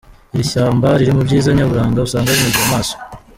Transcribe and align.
Iri 0.33 0.45
shyamba 0.51 0.87
riri 0.99 1.11
mu 1.17 1.21
byiza 1.27 1.49
nyaburanga 1.57 2.05
usanga 2.07 2.35
binogeye 2.37 2.65
amaso. 2.67 2.95